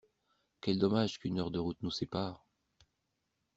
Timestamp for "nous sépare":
1.83-2.43